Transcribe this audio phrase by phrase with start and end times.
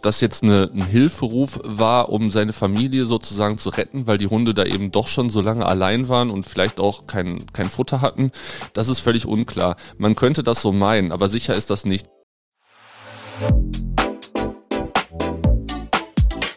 [0.00, 4.28] ob das jetzt eine, ein Hilferuf war, um seine Familie sozusagen zu retten, weil die
[4.28, 8.00] Hunde da eben doch schon so lange allein waren und vielleicht auch kein, kein Futter
[8.00, 8.32] hatten,
[8.72, 9.76] das ist völlig unklar.
[9.98, 12.08] Man könnte das so meinen, aber sicher ist das nicht.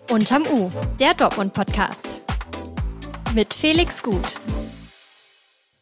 [0.10, 0.72] Unterm U,
[1.02, 2.22] der Dortmund-Podcast.
[3.36, 4.40] Mit Felix Gut.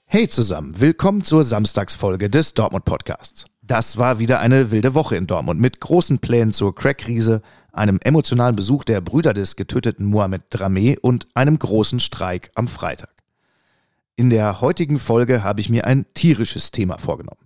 [0.08, 3.51] Hey zusammen, willkommen zur Samstagsfolge des Dortmund Podcasts.
[3.72, 8.58] Das war wieder eine wilde Woche in Dortmund mit großen Plänen zur Crack-Krise, einem emotionalen
[8.58, 13.14] Besuch der Brüder des getöteten Mohamed Dramé und einem großen Streik am Freitag.
[14.18, 17.40] In der heutigen Folge habe ich mir ein tierisches Thema vorgenommen.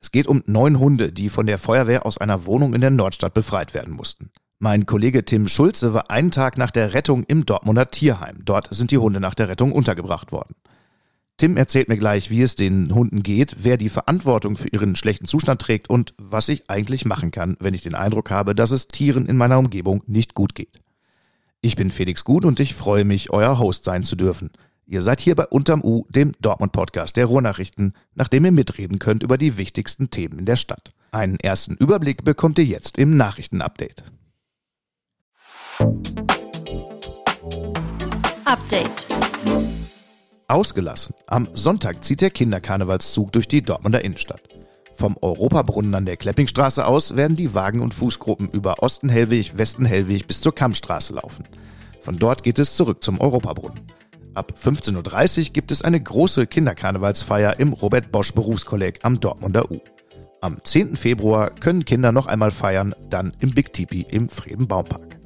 [0.00, 3.34] Es geht um neun Hunde, die von der Feuerwehr aus einer Wohnung in der Nordstadt
[3.34, 4.32] befreit werden mussten.
[4.58, 8.40] Mein Kollege Tim Schulze war einen Tag nach der Rettung im Dortmunder Tierheim.
[8.44, 10.56] Dort sind die Hunde nach der Rettung untergebracht worden.
[11.38, 15.24] Tim erzählt mir gleich, wie es den Hunden geht, wer die Verantwortung für ihren schlechten
[15.24, 18.88] Zustand trägt und was ich eigentlich machen kann, wenn ich den Eindruck habe, dass es
[18.88, 20.80] Tieren in meiner Umgebung nicht gut geht.
[21.60, 24.50] Ich bin Felix Gut und ich freue mich, euer Host sein zu dürfen.
[24.84, 29.38] Ihr seid hier bei Unterm U, dem Dortmund-Podcast der Ruhrnachrichten, nachdem ihr mitreden könnt über
[29.38, 30.92] die wichtigsten Themen in der Stadt.
[31.12, 34.02] Einen ersten Überblick bekommt ihr jetzt im Nachrichtenupdate.
[38.44, 39.06] Update.
[40.48, 41.14] Ausgelassen.
[41.26, 44.42] Am Sonntag zieht der Kinderkarnevalszug durch die Dortmunder Innenstadt.
[44.94, 50.40] Vom Europabrunnen an der Kleppingstraße aus werden die Wagen- und Fußgruppen über Ostenhellweg, Westenhellweg bis
[50.40, 51.44] zur Kammstraße laufen.
[52.00, 53.80] Von dort geht es zurück zum Europabrunnen.
[54.34, 59.80] Ab 15.30 Uhr gibt es eine große Kinderkarnevalsfeier im Robert Bosch Berufskolleg am Dortmunder U.
[60.40, 60.96] Am 10.
[60.96, 65.17] Februar können Kinder noch einmal feiern, dann im Big Tipi im Friedenbaumpark.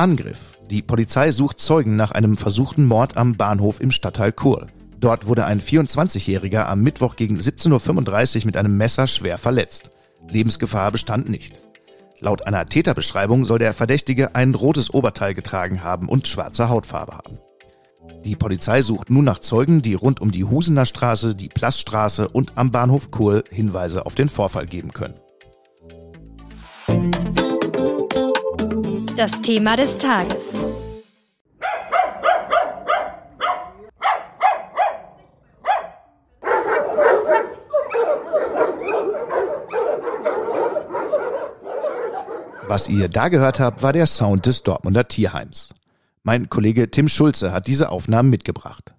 [0.00, 0.58] Angriff.
[0.70, 4.64] Die Polizei sucht Zeugen nach einem versuchten Mord am Bahnhof im Stadtteil Kurl.
[4.98, 9.90] Dort wurde ein 24-Jähriger am Mittwoch gegen 17.35 Uhr mit einem Messer schwer verletzt.
[10.26, 11.60] Lebensgefahr bestand nicht.
[12.18, 17.38] Laut einer Täterbeschreibung soll der Verdächtige ein rotes Oberteil getragen haben und schwarze Hautfarbe haben.
[18.24, 22.52] Die Polizei sucht nun nach Zeugen, die rund um die Husener Straße, die Plaststraße und
[22.54, 25.20] am Bahnhof Kurl Hinweise auf den Vorfall geben können.
[29.20, 30.54] Das Thema des Tages.
[42.66, 45.74] Was ihr da gehört habt, war der Sound des Dortmunder Tierheims.
[46.22, 48.94] Mein Kollege Tim Schulze hat diese Aufnahmen mitgebracht.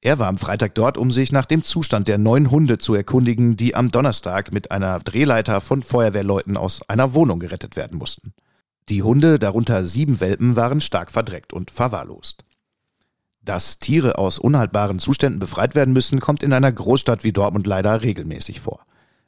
[0.00, 3.56] Er war am Freitag dort, um sich nach dem Zustand der neuen Hunde zu erkundigen,
[3.56, 8.34] die am Donnerstag mit einer Drehleiter von Feuerwehrleuten aus einer Wohnung gerettet werden mussten.
[8.88, 12.44] Die Hunde, darunter sieben Welpen, waren stark verdreckt und verwahrlost.
[13.42, 18.02] Dass Tiere aus unhaltbaren Zuständen befreit werden müssen, kommt in einer Großstadt wie Dortmund leider
[18.02, 18.84] regelmäßig vor.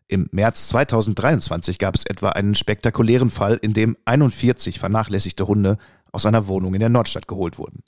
[0.09, 5.79] Im März 2023 gab es etwa einen spektakulären Fall, in dem 41 vernachlässigte Hunde
[6.11, 7.83] aus einer Wohnung in der Nordstadt geholt wurden.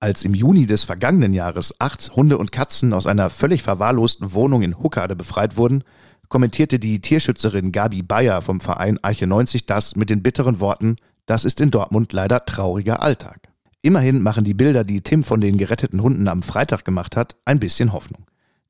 [0.00, 4.62] Als im Juni des vergangenen Jahres acht Hunde und Katzen aus einer völlig verwahrlosten Wohnung
[4.62, 5.82] in Huckade befreit wurden,
[6.28, 10.96] kommentierte die Tierschützerin Gabi Bayer vom Verein Arche 90 das mit den bitteren Worten,
[11.26, 13.48] das ist in Dortmund leider trauriger Alltag.
[13.82, 17.60] Immerhin machen die Bilder, die Tim von den geretteten Hunden am Freitag gemacht hat, ein
[17.60, 18.24] bisschen Hoffnung.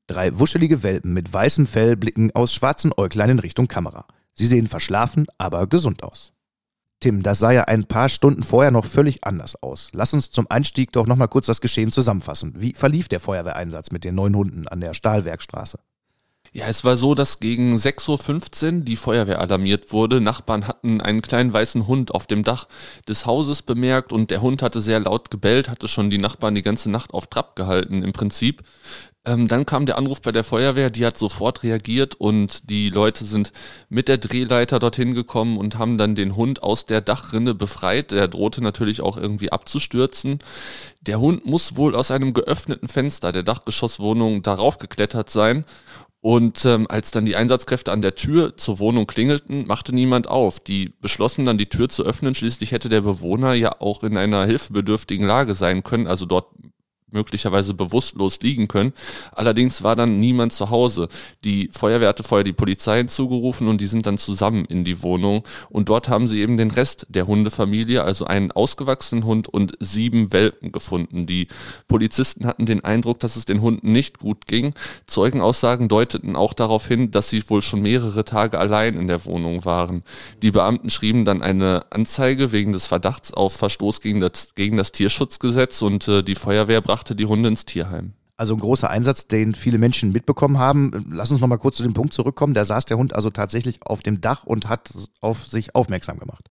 [0.07, 4.05] Drei wuschelige Welpen mit weißem Fell blicken aus schwarzen Äuglein in Richtung Kamera.
[4.33, 6.33] Sie sehen verschlafen, aber gesund aus.
[6.99, 9.89] Tim, das sah ja ein paar Stunden vorher noch völlig anders aus.
[9.93, 12.53] Lass uns zum Einstieg doch nochmal kurz das Geschehen zusammenfassen.
[12.57, 15.79] Wie verlief der Feuerwehreinsatz mit den neun Hunden an der Stahlwerkstraße?
[16.51, 20.19] Ja, es war so, dass gegen 6.15 Uhr die Feuerwehr alarmiert wurde.
[20.19, 22.67] Nachbarn hatten einen kleinen weißen Hund auf dem Dach
[23.07, 26.63] des Hauses bemerkt und der Hund hatte sehr laut gebellt, hatte schon die Nachbarn die
[26.63, 28.63] ganze Nacht auf Trab gehalten im Prinzip.
[29.25, 33.25] Ähm, dann kam der Anruf bei der Feuerwehr, die hat sofort reagiert und die Leute
[33.25, 33.51] sind
[33.89, 38.11] mit der Drehleiter dorthin gekommen und haben dann den Hund aus der Dachrinne befreit.
[38.11, 40.39] Der drohte natürlich auch irgendwie abzustürzen.
[41.01, 45.65] Der Hund muss wohl aus einem geöffneten Fenster der Dachgeschosswohnung darauf geklettert sein
[46.21, 50.59] und ähm, als dann die Einsatzkräfte an der Tür zur Wohnung klingelten, machte niemand auf.
[50.59, 52.35] Die beschlossen dann die Tür zu öffnen.
[52.35, 56.47] Schließlich hätte der Bewohner ja auch in einer hilfebedürftigen Lage sein können, also dort
[57.11, 58.93] möglicherweise bewusstlos liegen können.
[59.31, 61.07] Allerdings war dann niemand zu Hause.
[61.43, 65.43] Die Feuerwehr hatte vorher die Polizei hinzugerufen und die sind dann zusammen in die Wohnung.
[65.69, 70.31] Und dort haben sie eben den Rest der Hundefamilie, also einen ausgewachsenen Hund und sieben
[70.33, 71.25] Welpen gefunden.
[71.25, 71.47] Die
[71.87, 74.73] Polizisten hatten den Eindruck, dass es den Hunden nicht gut ging.
[75.07, 79.65] Zeugenaussagen deuteten auch darauf hin, dass sie wohl schon mehrere Tage allein in der Wohnung
[79.65, 80.03] waren.
[80.41, 84.91] Die Beamten schrieben dann eine Anzeige wegen des Verdachts auf Verstoß gegen das, gegen das
[84.91, 88.11] Tierschutzgesetz und äh, die Feuerwehr brachte brachte die Hunde ins Tierheim.
[88.35, 91.05] Also ein großer Einsatz, den viele Menschen mitbekommen haben.
[91.09, 92.53] Lass uns noch mal kurz zu dem Punkt zurückkommen.
[92.53, 94.91] Da saß der Hund also tatsächlich auf dem Dach und hat
[95.21, 96.49] auf sich aufmerksam gemacht.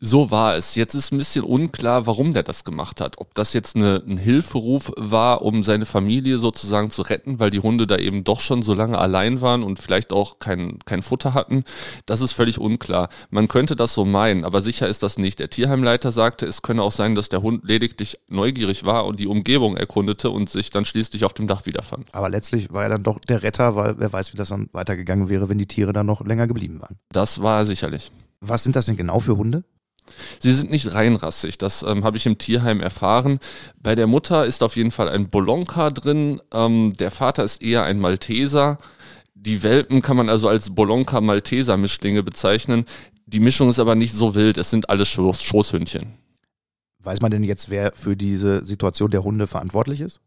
[0.00, 0.76] So war es.
[0.76, 3.18] Jetzt ist ein bisschen unklar, warum der das gemacht hat.
[3.18, 7.58] Ob das jetzt eine, ein Hilferuf war, um seine Familie sozusagen zu retten, weil die
[7.58, 11.34] Hunde da eben doch schon so lange allein waren und vielleicht auch kein, kein Futter
[11.34, 11.64] hatten.
[12.06, 13.08] Das ist völlig unklar.
[13.30, 15.40] Man könnte das so meinen, aber sicher ist das nicht.
[15.40, 19.26] Der Tierheimleiter sagte, es könne auch sein, dass der Hund lediglich neugierig war und die
[19.26, 22.06] Umgebung erkundete und sich dann schließlich auf dem Dach wiederfand.
[22.12, 25.28] Aber letztlich war er dann doch der Retter, weil wer weiß, wie das dann weitergegangen
[25.28, 26.98] wäre, wenn die Tiere dann noch länger geblieben waren.
[27.10, 28.12] Das war er sicherlich.
[28.40, 29.64] Was sind das denn genau für Hunde?
[30.40, 33.40] Sie sind nicht reinrassig, das ähm, habe ich im Tierheim erfahren.
[33.78, 37.84] Bei der Mutter ist auf jeden Fall ein Bolonka drin, ähm, der Vater ist eher
[37.84, 38.78] ein Malteser.
[39.34, 42.86] Die Welpen kann man also als Bolonka-Malteser-Mischlinge bezeichnen.
[43.26, 46.14] Die Mischung ist aber nicht so wild, es sind alles Schoß Schoßhündchen.
[47.00, 50.20] Weiß man denn jetzt, wer für diese Situation der Hunde verantwortlich ist?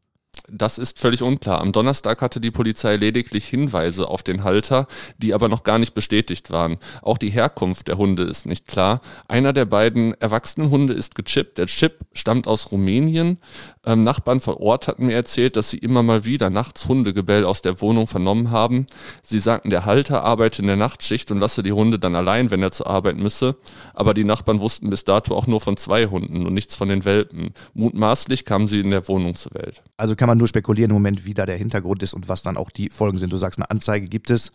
[0.49, 1.61] Das ist völlig unklar.
[1.61, 5.93] Am Donnerstag hatte die Polizei lediglich Hinweise auf den Halter, die aber noch gar nicht
[5.93, 6.77] bestätigt waren.
[7.01, 9.01] Auch die Herkunft der Hunde ist nicht klar.
[9.27, 11.57] Einer der beiden erwachsenen Hunde ist gechippt.
[11.57, 13.37] Der Chip stammt aus Rumänien.
[13.85, 17.61] Ähm, Nachbarn vor Ort hatten mir erzählt, dass sie immer mal wieder nachts Hundegebell aus
[17.61, 18.87] der Wohnung vernommen haben.
[19.23, 22.61] Sie sagten, der Halter arbeite in der Nachtschicht und lasse die Hunde dann allein, wenn
[22.61, 23.55] er zur Arbeit müsse.
[23.93, 27.05] Aber die Nachbarn wussten bis dato auch nur von zwei Hunden und nichts von den
[27.05, 27.53] Welpen.
[27.73, 29.83] Mutmaßlich kamen sie in der Wohnung zur Welt.
[29.97, 32.57] Also kann man nur spekulieren im Moment, wie da der Hintergrund ist und was dann
[32.57, 33.33] auch die Folgen sind.
[33.33, 34.51] Du sagst, eine Anzeige gibt es.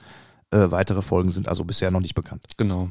[0.50, 2.44] Äh, weitere Folgen sind also bisher noch nicht bekannt.
[2.56, 2.90] Genau.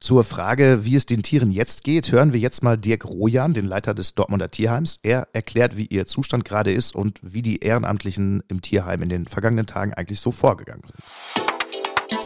[0.00, 3.66] Zur Frage, wie es den Tieren jetzt geht, hören wir jetzt mal Dirk Rojan, den
[3.66, 4.98] Leiter des Dortmunder Tierheims.
[5.02, 9.26] Er erklärt, wie ihr Zustand gerade ist und wie die Ehrenamtlichen im Tierheim in den
[9.26, 11.49] vergangenen Tagen eigentlich so vorgegangen sind.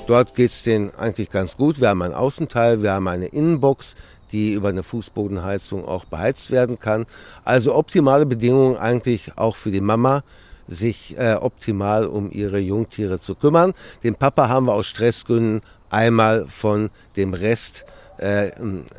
[0.07, 1.81] Dort geht es denen eigentlich ganz gut.
[1.81, 3.95] Wir haben einen Außenteil, wir haben eine Innenbox,
[4.33, 7.07] die über eine Fußbodenheizung auch beheizt werden kann.
[7.45, 10.23] Also optimale Bedingungen eigentlich auch für die Mama,
[10.69, 13.73] sich äh, optimal um ihre Jungtiere zu kümmern.
[14.03, 17.85] Den Papa haben wir aus Stressgründen einmal von dem Rest
[18.19, 18.51] äh,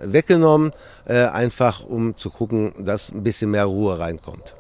[0.01, 0.71] weggenommen,
[1.05, 4.55] äh, einfach um zu gucken, dass ein bisschen mehr Ruhe reinkommt.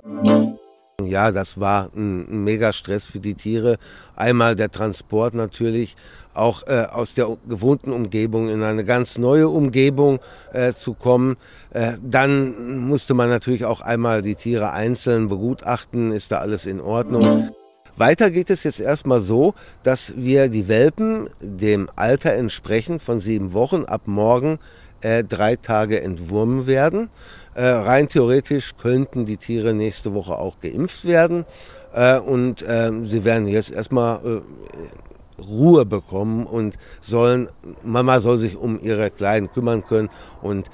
[1.03, 3.77] Ja, das war ein, mega Stress für die Tiere.
[4.15, 5.95] Einmal der Transport natürlich,
[6.33, 10.19] auch äh, aus der gewohnten Umgebung in eine ganz neue Umgebung
[10.53, 11.35] äh, zu kommen.
[11.71, 16.79] Äh, dann musste man natürlich auch einmal die Tiere einzeln begutachten, ist da alles in
[16.79, 17.49] Ordnung.
[17.97, 19.53] Weiter geht es jetzt erstmal so,
[19.83, 24.59] dass wir die Welpen dem Alter entsprechend von sieben Wochen ab morgen
[25.01, 27.09] äh, drei Tage entwurmen werden.
[27.55, 31.45] Äh, rein theoretisch könnten die Tiere nächste Woche auch geimpft werden
[31.93, 37.47] äh, und äh, sie werden jetzt erstmal äh, Ruhe bekommen und sollen,
[37.81, 40.09] Mama soll sich um ihre Kleinen kümmern können
[40.41, 40.69] und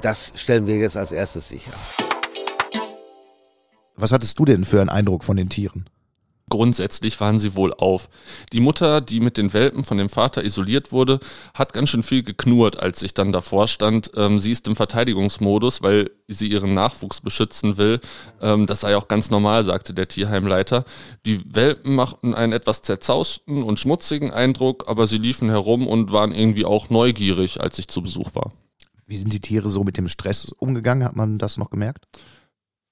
[0.00, 1.72] das stellen wir jetzt als erstes sicher.
[3.96, 5.88] Was hattest du denn für einen Eindruck von den Tieren?
[6.48, 8.08] Grundsätzlich waren sie wohl auf.
[8.52, 11.20] Die Mutter, die mit den Welpen von dem Vater isoliert wurde,
[11.54, 14.10] hat ganz schön viel geknurrt, als ich dann davor stand.
[14.16, 18.00] Ähm, sie ist im Verteidigungsmodus, weil sie ihren Nachwuchs beschützen will.
[18.40, 20.84] Ähm, das sei auch ganz normal, sagte der Tierheimleiter.
[21.26, 26.32] Die Welpen machten einen etwas zerzausten und schmutzigen Eindruck, aber sie liefen herum und waren
[26.32, 28.52] irgendwie auch neugierig, als ich zu Besuch war.
[29.06, 31.04] Wie sind die Tiere so mit dem Stress umgegangen?
[31.04, 32.06] Hat man das noch gemerkt?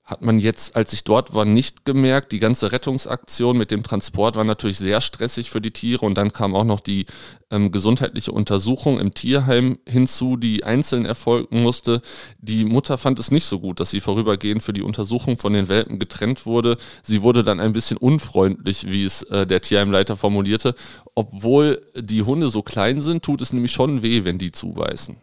[0.06, 2.31] Hat man jetzt, als ich dort war, nicht gemerkt.
[2.31, 6.32] Die ganze Rettungsaktion mit dem Transport war natürlich sehr stressig für die Tiere und dann
[6.32, 7.06] kam auch noch die
[7.50, 12.03] ähm, gesundheitliche Untersuchung im Tierheim hinzu, die einzeln erfolgen musste.
[12.38, 15.66] Die Mutter fand es nicht so gut, dass sie vorübergehend für die Untersuchung von den
[15.66, 16.76] Welpen getrennt wurde.
[17.02, 20.76] Sie wurde dann ein bisschen unfreundlich, wie es äh, der Tierheimleiter formulierte.
[21.16, 25.16] Obwohl die Hunde so klein sind, tut es nämlich schon weh, wenn die zubeißen.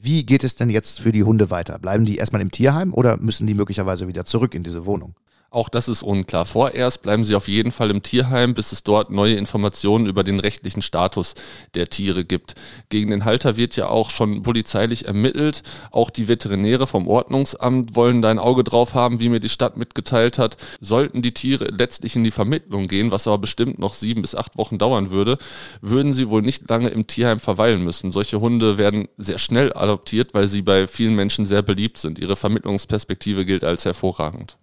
[0.00, 1.80] Wie geht es denn jetzt für die Hunde weiter?
[1.80, 5.16] Bleiben die erstmal im Tierheim oder müssen die möglicherweise wieder zurück in diese Wohnung?
[5.50, 6.44] Auch das ist unklar.
[6.44, 10.40] Vorerst bleiben sie auf jeden Fall im Tierheim, bis es dort neue Informationen über den
[10.40, 11.34] rechtlichen Status
[11.74, 12.54] der Tiere gibt.
[12.90, 15.62] Gegen den Halter wird ja auch schon polizeilich ermittelt.
[15.90, 19.78] Auch die Veterinäre vom Ordnungsamt wollen da ein Auge drauf haben, wie mir die Stadt
[19.78, 20.58] mitgeteilt hat.
[20.80, 24.58] Sollten die Tiere letztlich in die Vermittlung gehen, was aber bestimmt noch sieben bis acht
[24.58, 25.38] Wochen dauern würde,
[25.80, 28.12] würden sie wohl nicht lange im Tierheim verweilen müssen.
[28.12, 32.18] Solche Hunde werden sehr schnell adoptiert, weil sie bei vielen Menschen sehr beliebt sind.
[32.18, 34.58] Ihre Vermittlungsperspektive gilt als hervorragend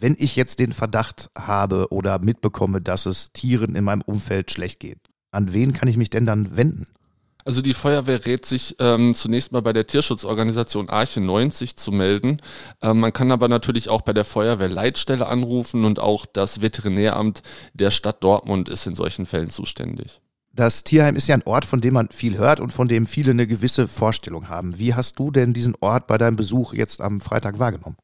[0.00, 4.80] wenn ich jetzt den Verdacht habe oder mitbekomme, dass es Tieren in meinem Umfeld schlecht
[4.80, 4.98] geht,
[5.30, 6.86] an wen kann ich mich denn dann wenden?
[7.44, 12.42] Also die Feuerwehr rät sich ähm, zunächst mal bei der Tierschutzorganisation Arche 90 zu melden.
[12.82, 17.90] Ähm, man kann aber natürlich auch bei der Feuerwehrleitstelle anrufen und auch das Veterinäramt der
[17.90, 20.20] Stadt Dortmund ist in solchen Fällen zuständig.
[20.52, 23.30] Das Tierheim ist ja ein Ort, von dem man viel hört und von dem viele
[23.30, 24.78] eine gewisse Vorstellung haben.
[24.78, 27.96] Wie hast du denn diesen Ort bei deinem Besuch jetzt am Freitag wahrgenommen?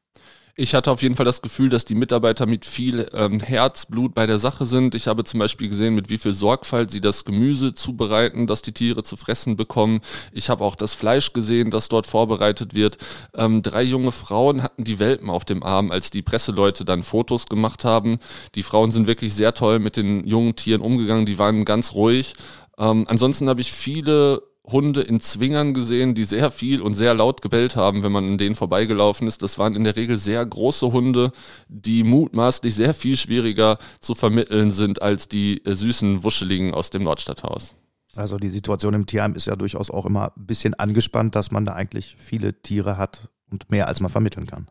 [0.57, 4.25] Ich hatte auf jeden Fall das Gefühl, dass die Mitarbeiter mit viel ähm, Herzblut bei
[4.25, 4.95] der Sache sind.
[4.95, 8.71] Ich habe zum Beispiel gesehen, mit wie viel Sorgfalt sie das Gemüse zubereiten, das die
[8.71, 9.99] Tiere zu fressen bekommen.
[10.31, 12.97] Ich habe auch das Fleisch gesehen, das dort vorbereitet wird.
[13.35, 17.47] Ähm, drei junge Frauen hatten die Welpen auf dem Arm, als die Presseleute dann Fotos
[17.47, 18.19] gemacht haben.
[18.55, 21.25] Die Frauen sind wirklich sehr toll mit den jungen Tieren umgegangen.
[21.25, 22.33] Die waren ganz ruhig.
[22.77, 27.41] Ähm, ansonsten habe ich viele Hunde in Zwingern gesehen, die sehr viel und sehr laut
[27.41, 29.43] gebellt haben, wenn man an denen vorbeigelaufen ist.
[29.43, 31.31] Das waren in der Regel sehr große Hunde,
[31.67, 37.03] die mutmaßlich sehr viel schwieriger zu vermitteln sind als die äh, süßen Wuscheligen aus dem
[37.03, 37.75] Nordstadthaus.
[38.15, 41.65] Also die Situation im Tierheim ist ja durchaus auch immer ein bisschen angespannt, dass man
[41.65, 44.67] da eigentlich viele Tiere hat und mehr als man vermitteln kann.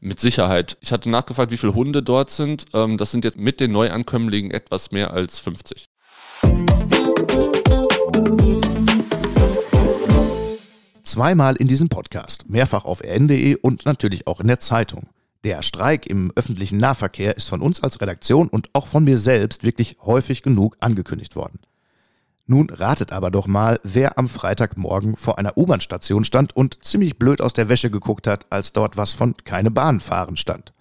[0.00, 0.78] Mit Sicherheit.
[0.80, 2.66] Ich hatte nachgefragt, wie viele Hunde dort sind.
[2.72, 5.84] Ähm, das sind jetzt mit den Neuankömmlingen etwas mehr als 50.
[11.12, 15.10] Zweimal in diesem Podcast, mehrfach auf rn.de und natürlich auch in der Zeitung.
[15.44, 19.62] Der Streik im öffentlichen Nahverkehr ist von uns als Redaktion und auch von mir selbst
[19.62, 21.58] wirklich häufig genug angekündigt worden.
[22.46, 27.42] Nun ratet aber doch mal, wer am Freitagmorgen vor einer U-Bahn-Station stand und ziemlich blöd
[27.42, 30.72] aus der Wäsche geguckt hat, als dort was von keine Bahn fahren stand.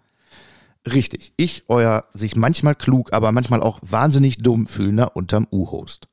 [0.89, 6.07] Richtig, ich, euer sich manchmal klug, aber manchmal auch wahnsinnig dumm fühlender unterm U-Host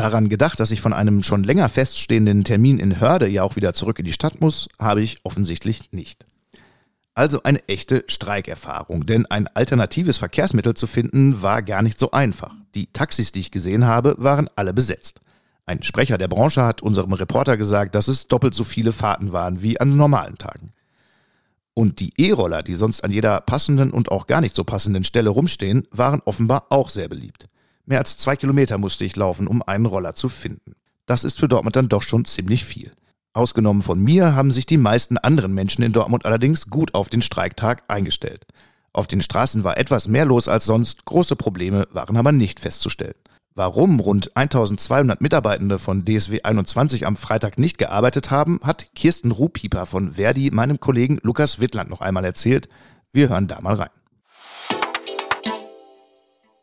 [0.00, 3.74] daran gedacht, dass ich von einem schon länger feststehenden Termin in Hörde ja auch wieder
[3.74, 6.24] zurück in die Stadt muss, habe ich offensichtlich nicht.
[7.14, 12.54] Also eine echte Streikerfahrung, denn ein alternatives Verkehrsmittel zu finden war gar nicht so einfach.
[12.74, 15.20] Die Taxis, die ich gesehen habe, waren alle besetzt.
[15.66, 19.60] Ein Sprecher der Branche hat unserem Reporter gesagt, dass es doppelt so viele Fahrten waren
[19.60, 20.72] wie an normalen Tagen.
[21.74, 25.28] Und die E-Roller, die sonst an jeder passenden und auch gar nicht so passenden Stelle
[25.28, 27.48] rumstehen, waren offenbar auch sehr beliebt.
[27.90, 30.76] Mehr als zwei Kilometer musste ich laufen, um einen Roller zu finden.
[31.06, 32.92] Das ist für Dortmund dann doch schon ziemlich viel.
[33.32, 37.20] Ausgenommen von mir haben sich die meisten anderen Menschen in Dortmund allerdings gut auf den
[37.20, 38.46] Streiktag eingestellt.
[38.92, 43.16] Auf den Straßen war etwas mehr los als sonst, große Probleme waren aber nicht festzustellen.
[43.56, 49.84] Warum rund 1200 Mitarbeitende von DSW 21 am Freitag nicht gearbeitet haben, hat Kirsten Ruhpieper
[49.86, 52.68] von Verdi meinem Kollegen Lukas Wittland noch einmal erzählt.
[53.12, 53.90] Wir hören da mal rein.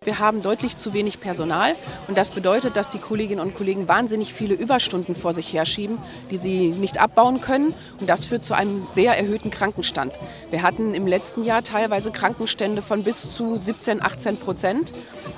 [0.08, 1.76] Wir haben deutlich zu wenig Personal
[2.08, 5.98] und das bedeutet, dass die Kolleginnen und Kollegen wahnsinnig viele Überstunden vor sich herschieben,
[6.32, 10.14] die sie nicht abbauen können und das führt zu einem sehr erhöhten Krankenstand.
[10.50, 14.94] Wir hatten im letzten Jahr teilweise Krankenstände von bis zu 17, 18 Prozent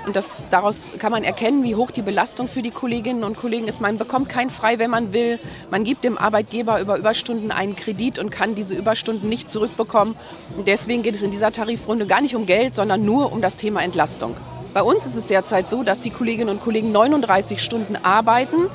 [0.05, 3.67] und das, daraus kann man erkennen, wie hoch die Belastung für die Kolleginnen und Kollegen
[3.67, 3.81] ist.
[3.81, 5.39] Man bekommt kein Frei, wenn man will.
[5.71, 10.15] Man gibt dem Arbeitgeber über Überstunden einen Kredit und kann diese Überstunden nicht zurückbekommen.
[10.55, 13.57] Und deswegen geht es in dieser Tarifrunde gar nicht um Geld, sondern nur um das
[13.57, 14.35] Thema Entlastung.
[14.73, 18.69] Bei uns ist es derzeit so, dass die Kolleginnen und Kollegen 39 Stunden arbeiten,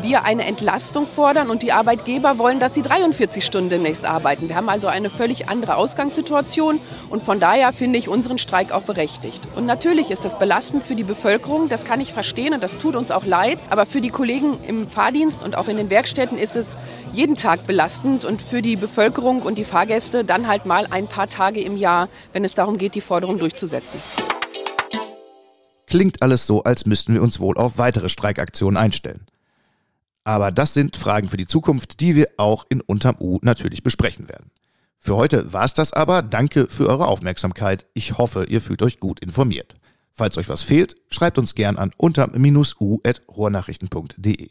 [0.00, 4.48] wir eine Entlastung fordern und die Arbeitgeber wollen, dass sie 43 Stunden demnächst arbeiten.
[4.48, 8.82] Wir haben also eine völlig andere Ausgangssituation und von daher finde ich unseren Streik auch
[8.82, 9.42] berechtigt.
[9.54, 12.96] Und natürlich ist das belastend für die Bevölkerung, das kann ich verstehen und das tut
[12.96, 16.56] uns auch leid, aber für die Kollegen im Fahrdienst und auch in den Werkstätten ist
[16.56, 16.76] es
[17.12, 21.28] jeden Tag belastend und für die Bevölkerung und die Fahrgäste dann halt mal ein paar
[21.28, 24.00] Tage im Jahr, wenn es darum geht, die Forderung durchzusetzen.
[25.94, 29.28] Klingt alles so, als müssten wir uns wohl auf weitere Streikaktionen einstellen.
[30.24, 34.28] Aber das sind Fragen für die Zukunft, die wir auch in Unterm U natürlich besprechen
[34.28, 34.50] werden.
[34.98, 36.22] Für heute war es das aber.
[36.22, 37.86] Danke für eure Aufmerksamkeit.
[37.94, 39.76] Ich hoffe, ihr fühlt euch gut informiert.
[40.10, 44.50] Falls euch was fehlt, schreibt uns gern an unterm-u.rohrnachrichten.de.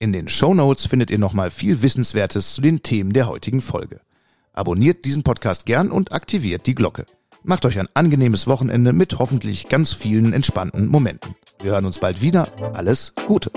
[0.00, 4.02] In den Show Notes findet ihr nochmal viel Wissenswertes zu den Themen der heutigen Folge.
[4.52, 7.06] Abonniert diesen Podcast gern und aktiviert die Glocke.
[7.46, 11.36] Macht euch ein angenehmes Wochenende mit hoffentlich ganz vielen entspannten Momenten.
[11.60, 12.48] Wir hören uns bald wieder.
[12.72, 13.50] Alles Gute.